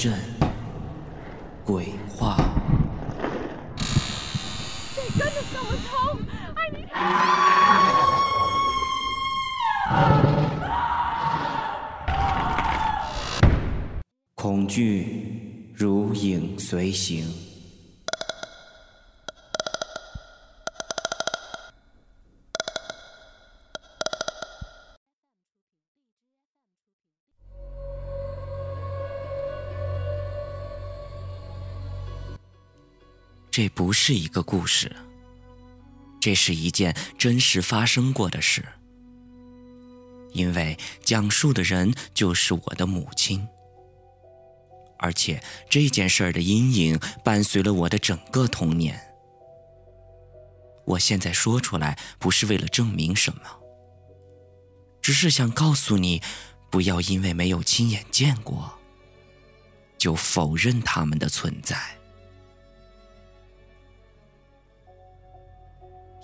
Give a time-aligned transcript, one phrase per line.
[0.00, 0.10] 阵
[1.62, 2.38] 鬼话。
[14.34, 17.49] 恐惧如影随形。
[33.50, 34.94] 这不是一个故事，
[36.20, 38.64] 这是一件真实发生过的事。
[40.32, 43.44] 因为讲述的人就是我的母亲，
[44.98, 49.00] 而且这件事儿的阴影伴随了我的整个童年。
[50.84, 53.42] 我现在说出来不是为了证明什么，
[55.02, 56.22] 只是想告诉你，
[56.70, 58.72] 不要因为没有亲眼见过，
[59.98, 61.99] 就否认他们的存在。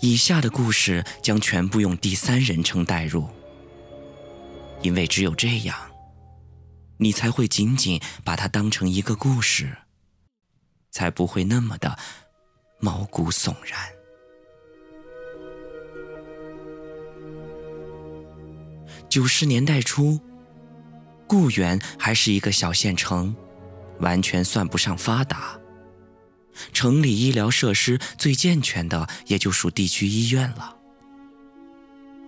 [0.01, 3.29] 以下的故事将全部用第三人称代入，
[4.83, 5.77] 因为只有这样，
[6.99, 9.77] 你才会仅仅把它当成一个故事，
[10.91, 11.99] 才不会那么的
[12.79, 13.81] 毛骨悚然。
[19.09, 20.21] 九十年代初，
[21.27, 23.35] 固原还是一个小县城，
[24.01, 25.59] 完全算不上发达。
[26.73, 30.77] 城里医疗设施最健全的也就属地区医院了。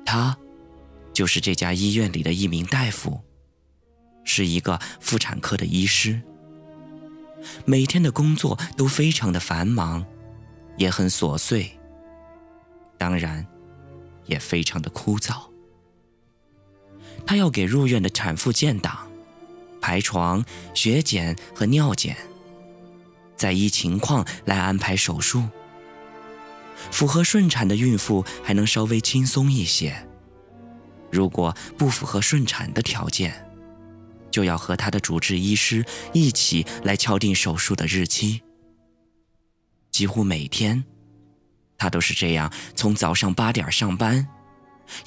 [0.05, 0.37] 他，
[1.12, 3.21] 就是这家医院里的一名大夫，
[4.25, 6.21] 是一个妇产科的医师。
[7.65, 10.05] 每天的工作都非常的繁忙，
[10.77, 11.78] 也很琐碎，
[12.97, 13.47] 当然，
[14.27, 15.49] 也非常的枯燥。
[17.27, 19.11] 他要给入院的产妇建档、
[19.81, 20.44] 排床、
[20.75, 22.17] 血检和尿检。
[23.38, 25.44] 再依情况来安排手术。
[26.91, 30.06] 符合顺产的孕妇还能稍微轻松一些。
[31.10, 33.49] 如果不符合顺产的条件，
[34.31, 38.43] 就要和他的主治医师一起来敲定手术的日期。
[39.91, 40.84] 几乎每天，
[41.78, 44.28] 他都是这样从早上八点上班，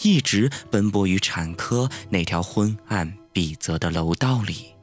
[0.01, 4.73] 一直奔波于产科那条昏暗闭塞的楼道里，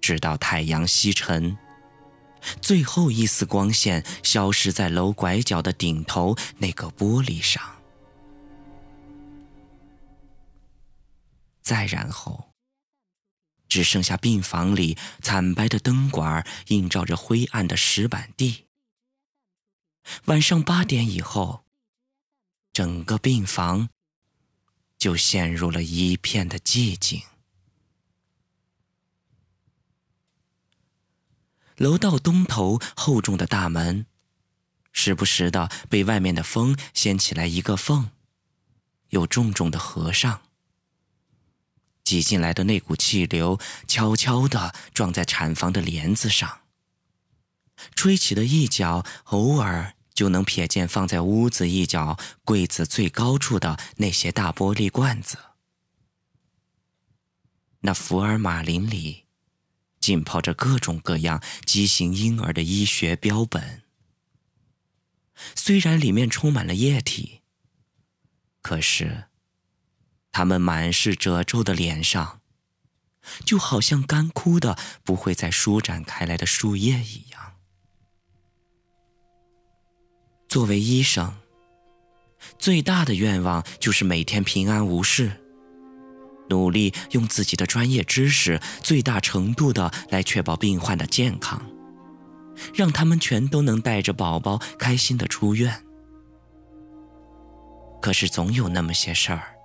[0.00, 1.56] 直到太阳西沉。
[2.60, 7.62] 最后一丝光线消失在楼拐角的顶头那个玻璃上，
[11.62, 12.52] 再然后，
[13.68, 18.64] 只剩下病房里惨白的灯管映照着灰暗的石板地。
[20.26, 21.64] 晚上八点以后，
[22.72, 23.88] 整个病房
[24.96, 27.22] 就陷入了一片的寂静。
[31.76, 34.06] 楼道东头厚重的大门，
[34.92, 38.10] 时不时的被外面的风掀起来一个缝，
[39.10, 40.42] 又重重的合上。
[42.02, 46.60] 挤进来的那股气流悄悄地撞在产房的帘子上，
[47.94, 55.36] 吹起的一角偶尔就能瞥见放在屋子一角柜子最高处的那些大玻璃罐子，
[57.80, 59.25] 那福尔马林里。
[60.06, 63.82] 浸泡着各种各样畸形婴儿的医学标本，
[65.56, 67.40] 虽然里面充满了液体，
[68.62, 69.24] 可是
[70.30, 72.40] 他们满是褶皱的脸上，
[73.44, 77.54] 就好像干枯的不会再舒展开来的树叶一样。
[80.48, 81.36] 作为医生，
[82.60, 85.42] 最大的愿望就是每天平安无事。
[86.48, 91.60] 努力用自己的专业知识，最大程度的来确保病患的健康，
[92.74, 95.82] 让他们全都能带着宝宝开心的出院。
[98.00, 99.56] 可是总有那么些事儿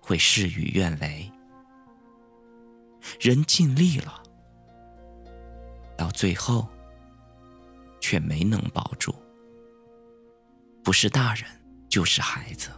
[0.00, 1.32] 会事与愿违，
[3.18, 4.22] 人尽力了，
[5.96, 6.68] 到最后
[8.00, 9.14] 却没能保住，
[10.84, 11.44] 不是大人
[11.88, 12.68] 就是孩子。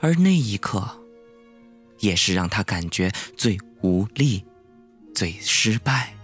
[0.00, 1.02] 而那一刻，
[1.98, 4.44] 也是让他感觉最无力、
[5.14, 6.14] 最失败、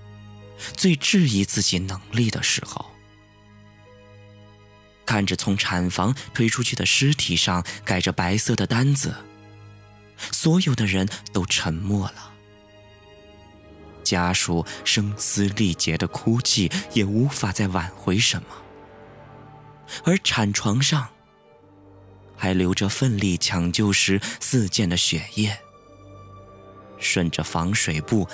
[0.76, 2.90] 最质疑自己能力的时候。
[5.06, 9.14] 看着从产房推出去的尸体上盖着白色的单子，
[10.16, 12.32] 所有的人都沉默了。
[14.02, 18.48] 家属声嘶力竭的哭泣也无法再挽回什么，
[20.04, 21.08] 而产床上。
[22.36, 25.56] 还流着奋力抢救时四溅的血液，
[26.98, 28.28] 顺着防水布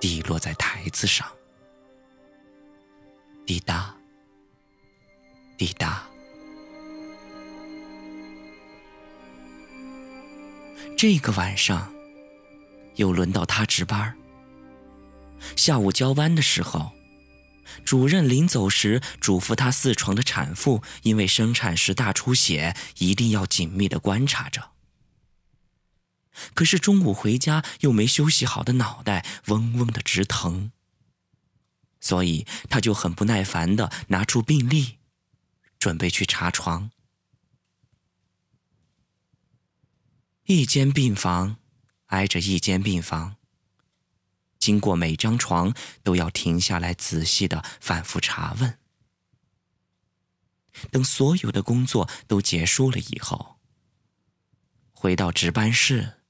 [0.00, 1.26] 滴落在台子上，
[3.46, 3.94] 滴答，
[5.56, 6.06] 滴答。
[10.96, 11.92] 这个晚上，
[12.94, 14.16] 又轮到他值班。
[15.56, 16.92] 下午交班的时候，
[17.84, 24.70] 主任临走时嘱咐他四床的产妇，因为生产时大出血，一定要紧密的观察着。
[26.54, 30.72] 可是中午回家又没休息好的脑袋嗡嗡的直疼，
[32.00, 34.98] 所以他就很不耐烦的拿出病历，
[35.78, 36.90] 准备去查床。
[40.44, 41.58] 一间病房
[42.06, 43.36] 挨着一间病房，
[44.62, 45.74] 经过每张床
[46.04, 48.78] 都要停下来仔细的反复查问。
[50.92, 53.58] 等所有的工作都结束了以后，
[54.92, 56.20] 回到值班室。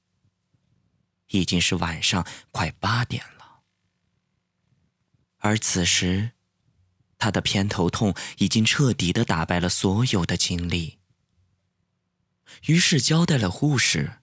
[1.27, 3.61] 已经是晚上快八点了，
[5.37, 6.31] 而此时，
[7.19, 10.97] 他的偏头痛已经彻底的打败了所有的精力。
[12.65, 14.21] 于是交代了护士，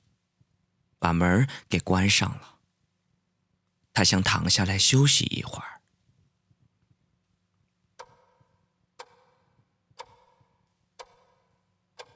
[0.98, 2.49] 把门给关上了。
[4.00, 5.82] 他想躺下来休息一会儿，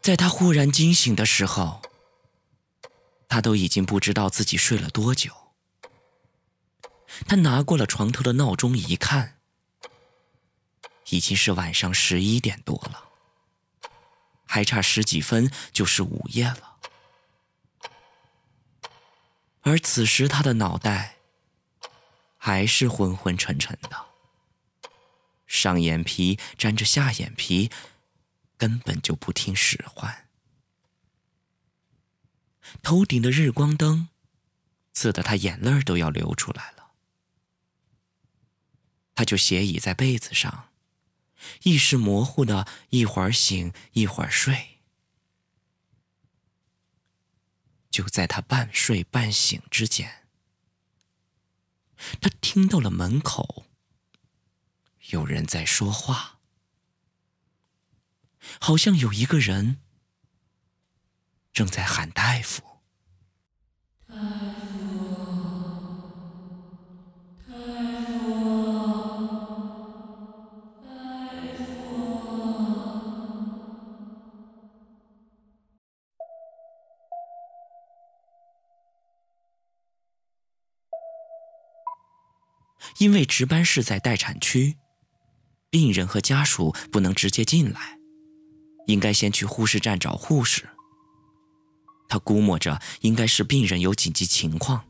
[0.01, 1.83] 在他忽然惊醒的时候。
[3.29, 5.31] 他都已经不知道自己睡了多久。
[7.27, 9.39] 他拿过了床头的闹钟，一看，
[11.11, 13.11] 已经是晚上十一点多了，
[14.47, 16.79] 还差十几分就是午夜了。
[19.61, 21.17] 而此时他的脑袋
[22.46, 24.05] 还是昏昏沉沉的，
[25.46, 27.70] 上眼皮沾着下眼皮，
[28.58, 30.29] 根本就不听使唤。
[32.82, 34.11] 头顶的日光灯，
[34.93, 36.93] 刺得他眼泪都要流出来了。
[39.14, 40.69] 他就斜倚在被子上，
[41.62, 44.81] 意识模糊的，一会儿醒一会儿睡。
[47.90, 50.24] 就在他半睡半醒之间，
[52.20, 53.67] 他听到了门口
[55.11, 56.38] 有人在说话，
[58.61, 59.81] 好像有一个人。
[61.52, 62.81] 正在喊大夫。
[82.99, 84.76] 因为值班室在待产区，
[85.70, 87.99] 病人和家属不能直接进来，
[88.87, 90.69] 应该先去护士站找护士。
[92.08, 94.85] 他估摸着应该是病人有紧急情况，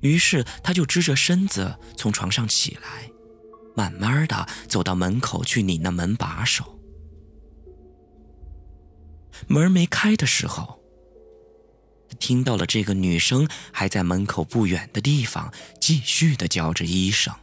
[0.00, 3.10] 于是他就支着身子从床上起来，
[3.76, 6.80] 慢慢的走到门口去拧那门把手。
[9.46, 10.79] 门没开的时候，
[12.18, 17.34] 听到了这个女生还在门口不远的地方继续的叫着医生。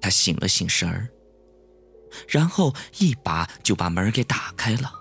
[0.00, 1.08] 他醒了醒神儿。
[2.28, 4.92] 然后一把就把门给打开了。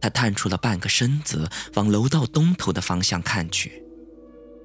[0.00, 3.82] 他探出了半个身子，往楼道东头的方向看去，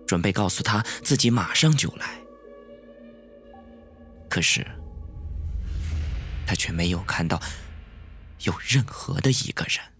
[0.05, 2.19] 准备告诉他自己马上就来。
[4.29, 4.63] 可是，
[6.45, 7.41] 他却没有看到
[8.41, 9.93] 有任何的一个人。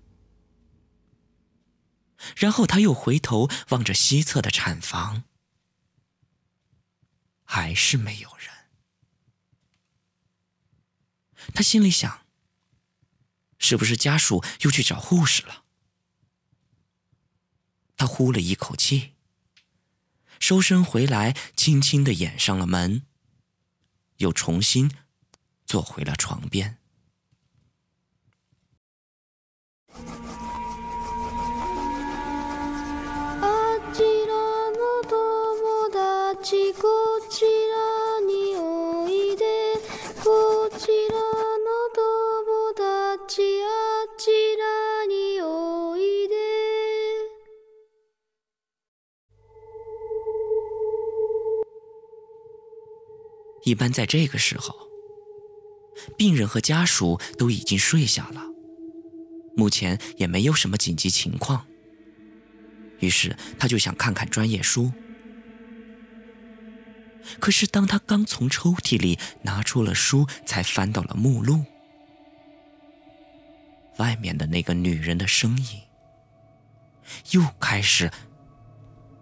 [2.35, 5.23] 然后他又回头望着西侧的产房，
[7.43, 8.49] 还是没有人。
[11.53, 12.25] 他心里想
[13.57, 15.63] ：“是不是家属又去找护士了？”
[17.95, 19.13] 他呼了一口气，
[20.39, 23.05] 收身回来，轻轻的掩上了门，
[24.17, 24.91] 又重新
[25.65, 26.78] 坐回了床边。
[53.63, 54.73] 一般在这个时候，
[56.17, 58.41] 病人和家属都已经睡下了，
[59.55, 61.65] 目前也没有什么紧急情况。
[62.99, 64.91] 于是他就想看看专业书。
[67.39, 71.63] 可是当他刚从抽屉里拿出了书，才翻到了目录，
[73.97, 75.81] 外面的那个女人的声音
[77.31, 78.11] 又开始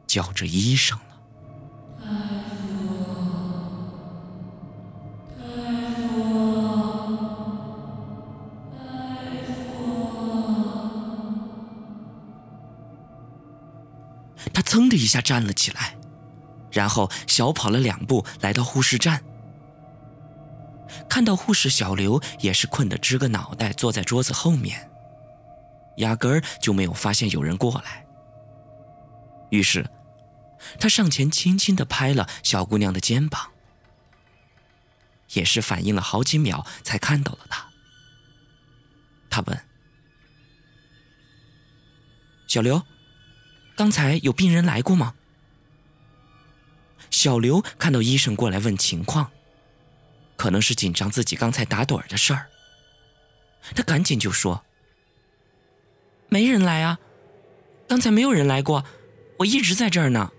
[0.05, 2.36] 叫着医生了。
[14.77, 15.97] 噌的一下站了起来，
[16.71, 19.23] 然后小跑了两步来到护士站。
[21.09, 24.89] 看到护士小刘也是困得支个脑袋，坐在桌子后面，
[25.97, 28.05] 压根儿就没有发现有人过来。
[29.49, 29.89] 于是，
[30.79, 33.49] 他上前轻轻的拍了小姑娘的肩膀，
[35.33, 37.65] 也是反应了好几秒才看到了她。
[39.29, 39.59] 他问
[42.47, 42.81] ：“小刘，
[43.77, 45.15] 刚才有病人来过吗？”
[47.09, 49.31] 小刘看到医生过来问情况。
[50.35, 52.47] 可能是紧张自己刚才打盹的事儿，
[53.73, 54.63] 他赶紧就说
[56.29, 56.99] ：“没人来啊，
[57.87, 58.85] 刚才没有人来过，
[59.39, 60.31] 我一直在这儿呢。”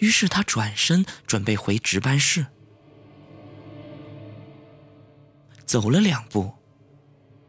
[0.00, 2.46] 于是他转身准备回值班室，
[5.64, 6.52] 走了两步，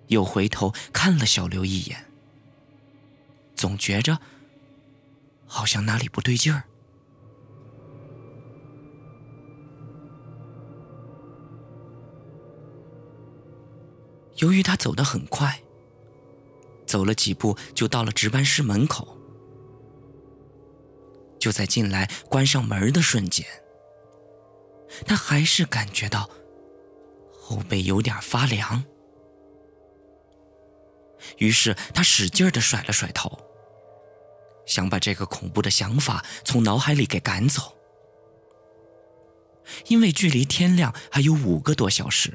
[0.08, 2.07] 又回头看了小刘一眼，
[3.58, 4.18] 总觉着
[5.46, 6.64] 好像哪里不对劲儿。
[14.36, 15.60] 由于他走得很快，
[16.86, 19.18] 走了几步就到了值班室门口。
[21.40, 23.46] 就在进来关上门的瞬间，
[25.06, 26.30] 他还是感觉到
[27.32, 28.84] 后背有点发凉。
[31.38, 33.40] 于是他使劲的甩了甩头，
[34.68, 37.76] 想把这个恐怖的想法从脑海里给赶走。
[39.88, 42.32] 因为距离天亮还有五个多小时。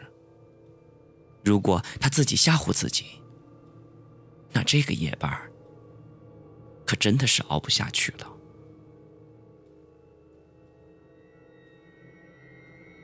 [1.44, 3.06] 如果他自己吓唬自己，
[4.52, 5.30] 那这个夜班
[6.84, 8.28] 可真的是熬不下去了。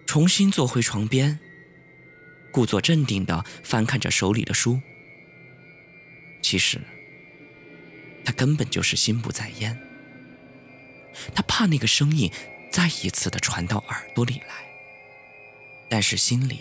[0.06, 1.38] 重新坐回床边，
[2.52, 4.80] 故作镇定的翻看着手里的书。
[6.42, 6.80] 其实，
[8.28, 9.74] 他根本就是心不在焉，
[11.34, 12.30] 他怕那个声音
[12.70, 14.54] 再一次的传到耳朵里来，
[15.88, 16.60] 但是心里。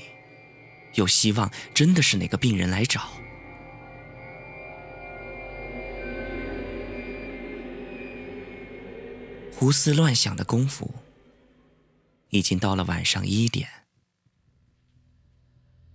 [0.93, 3.11] 又希望真的是哪个病人来找。
[9.53, 10.95] 胡思乱想的功夫，
[12.29, 13.67] 已经到了晚上一点。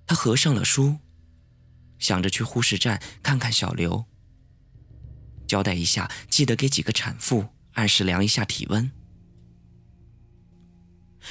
[0.06, 0.98] 他合上了书，
[1.98, 4.04] 想着去护士站看看小刘，
[5.52, 8.90] 交代一下，记得给几个产妇按时量一下体温。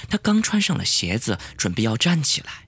[0.07, 2.67] 他刚穿上了鞋子，准备要站起来。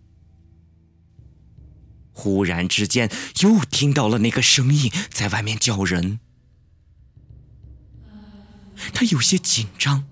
[2.11, 3.07] 忽然之间，
[3.41, 6.19] 又听到了那个声音在外面叫人。
[8.91, 10.07] 他有些紧张，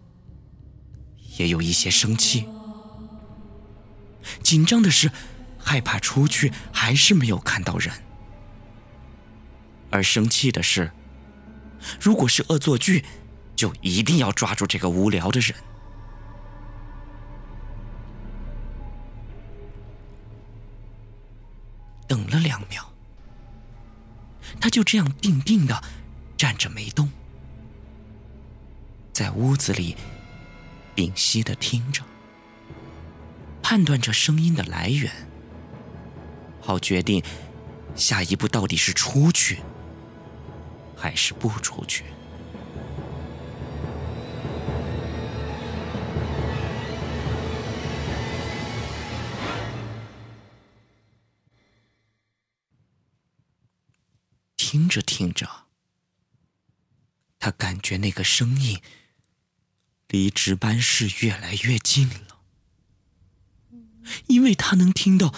[1.40, 2.46] 也有一些生气。
[4.44, 5.12] 紧张的是
[5.58, 7.92] 害怕出去还是没有看到人，
[9.90, 10.92] 而生气的是，
[12.00, 13.04] 如果是恶作剧，
[13.56, 15.56] 就一定要抓住这个无聊的人。
[22.08, 22.84] 等了两秒，
[24.60, 25.82] 他就这样定定的
[26.36, 27.10] 站着没动，
[29.14, 29.96] 在屋子里
[30.94, 32.04] 屏息的听着，
[33.64, 35.10] 判断着声音的来源，
[36.60, 37.24] 好决定
[37.96, 39.60] 下一步到底是出去
[41.02, 42.06] 还是不出去。
[54.56, 55.50] 听着听着，
[57.40, 58.80] 他感觉那个声音
[60.08, 62.40] 离值班室越来越近了，
[64.28, 65.34] 因为他能听到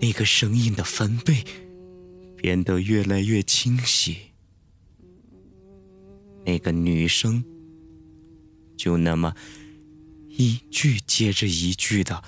[0.00, 1.44] 那个声音的分贝
[2.36, 4.32] 变得越来越清晰。
[6.46, 7.44] 那个女生
[8.78, 9.34] 就那么
[10.28, 12.24] 一句接着一句的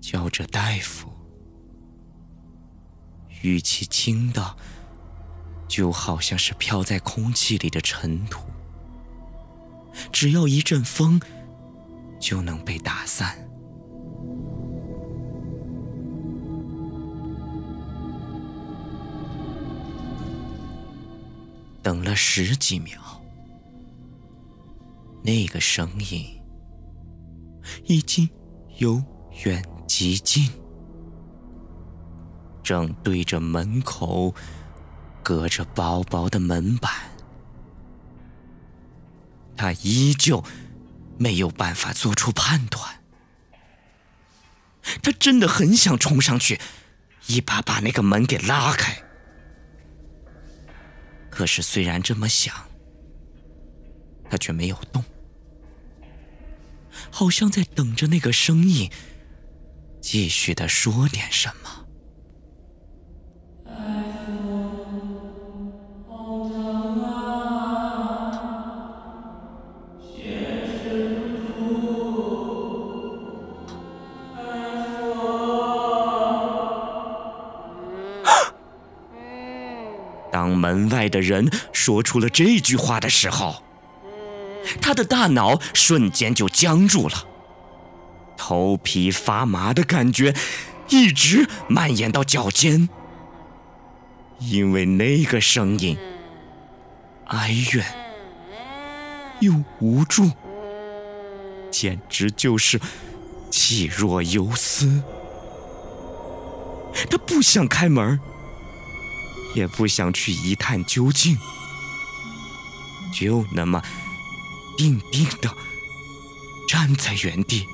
[0.00, 1.08] 叫着“大夫”，
[3.42, 4.56] 语气轻的。
[5.68, 8.42] 就好像是飘在空气里的尘土，
[10.10, 11.20] 只要一阵风，
[12.18, 13.48] 就能被打散。
[22.10, 23.00] 了十几秒，
[25.22, 26.26] 那个声音
[27.84, 28.28] 已经
[28.78, 29.00] 由
[29.44, 30.50] 远及近，
[32.62, 34.34] 正对着门口。
[35.22, 36.90] 隔着薄薄的门板，
[39.54, 40.42] 他依旧
[41.18, 42.82] 没有办法做出判断。
[45.02, 46.58] 他真的很想冲上去，
[47.26, 49.09] 一把把那个门给拉开。
[51.40, 52.54] 可是虽然这么想，
[54.28, 55.02] 他却没有动，
[57.10, 58.90] 好像在等着那个声音
[60.02, 61.79] 继续的说点什么。
[80.32, 83.62] 当门外的人说出了这句话的时候，
[84.80, 87.26] 他的大脑瞬间就僵住了，
[88.36, 90.34] 头皮发麻的感觉
[90.88, 92.88] 一直蔓延到脚尖，
[94.38, 95.96] 因为那个声音
[97.26, 97.84] 哀怨
[99.40, 100.30] 又无助，
[101.70, 102.80] 简直就是
[103.50, 105.02] 气若游丝。
[107.08, 108.20] 他不想开门。
[109.54, 111.36] 也不想去一探究竟，
[113.12, 113.82] 就那么
[114.76, 115.54] 定定的
[116.68, 117.66] 站在原地，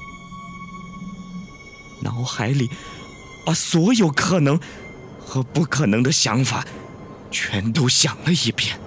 [2.01, 2.71] 脑海里
[3.45, 4.59] 把所有可能
[5.21, 6.65] 和不可能的想法
[7.31, 8.81] 全都想了一遍。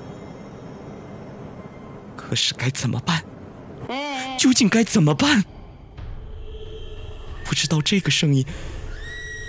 [2.18, 3.24] 可是该怎么办？
[4.38, 5.44] 究竟该怎么办？
[7.44, 8.46] 不知道这个声音，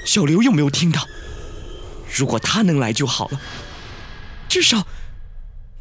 [0.07, 1.07] 小刘有没有听到？
[2.13, 3.41] 如果他能来就好了，
[4.49, 4.87] 至少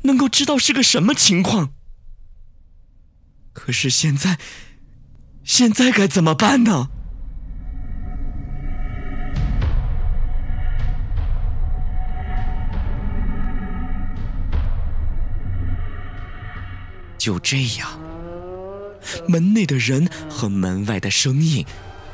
[0.03, 1.73] 能够知道是个什么情况。
[3.51, 4.37] 可是现在，
[5.43, 6.89] 现在该怎么办呢？
[17.17, 17.99] 就这样，
[19.27, 21.65] 门内的人和门外的声音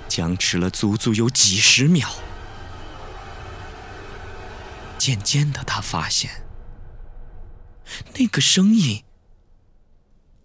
[0.07, 2.09] 僵持了足足有几十秒。
[5.05, 6.47] 渐渐的，他发现
[8.15, 9.03] 那个声音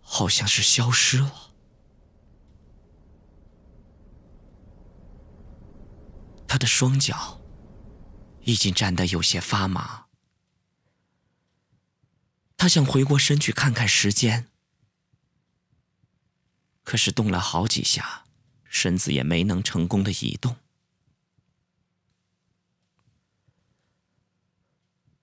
[0.03, 1.55] 好像是消失了。
[6.47, 7.41] 他的双脚
[8.43, 10.05] 已经站得有些发麻，
[12.59, 14.47] 他想回过身去看看时间，
[16.85, 18.25] 可是动了好几下，
[18.65, 20.55] 身子也没能成功的移动。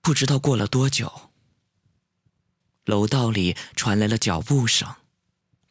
[0.08, 1.32] 不知道过了多久，
[2.86, 4.96] 楼道里传来了脚步声，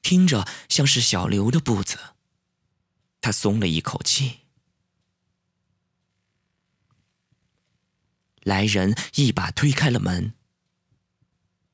[0.03, 1.97] 听着像是小刘的步子。
[3.19, 4.41] 他松了一口气。
[8.41, 10.35] 来人一把推开了门。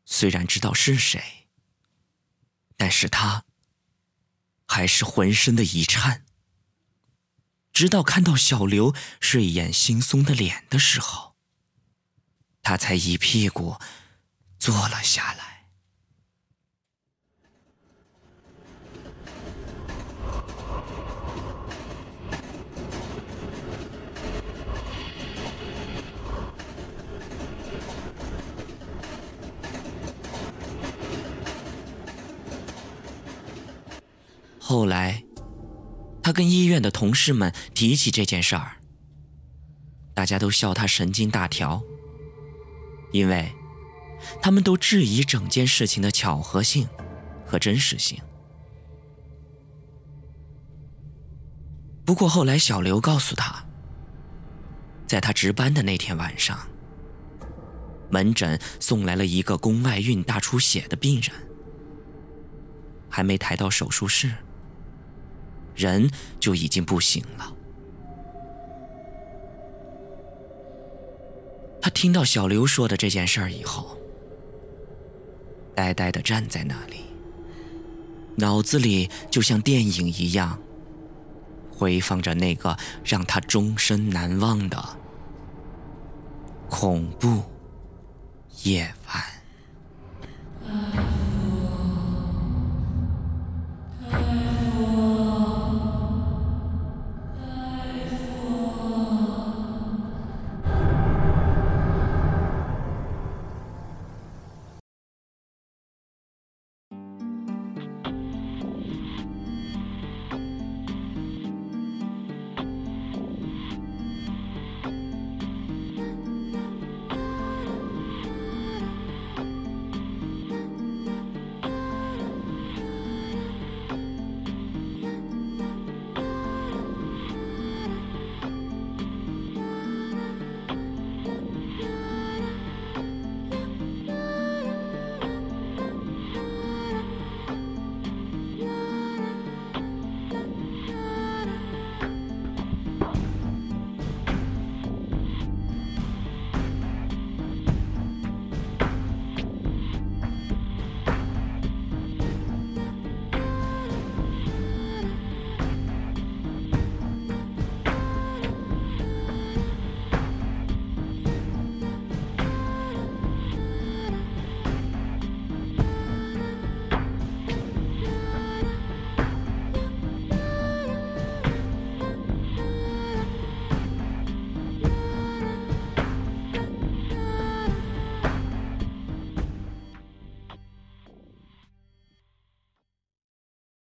[0.05, 1.49] 虽然知道是谁，
[2.77, 3.43] 但是他
[4.65, 6.23] 还是浑身的一颤。
[7.73, 11.32] 直到看到小刘睡眼惺忪的脸的时候。
[12.63, 13.75] 他才一屁股
[14.57, 15.43] 坐了下来。
[34.59, 35.23] 后来，
[36.23, 38.77] 他跟医院的同事们提起这件事儿，
[40.15, 41.83] 大家都笑他神经大条。
[43.13, 43.53] 因为，
[44.41, 46.89] 他们都质疑整件事情的巧合性
[47.45, 48.19] 和真实性。
[52.03, 53.63] 不过后来，小刘告诉他，
[55.07, 56.59] 在他值班的那天晚上，
[58.09, 61.31] 门诊送来了一个宫外孕大出血的病人，
[63.09, 64.33] 还没抬到手术室，
[65.75, 67.55] 人就已经不行了。
[71.83, 73.97] 他听到小刘说的这件事儿以后，
[75.75, 77.01] 呆呆的站在那里，
[78.37, 80.57] 脑子里就像电影一样，
[81.69, 84.81] 回放着那个让他终身难忘的
[86.69, 87.43] 恐怖
[88.63, 89.32] 夜晚。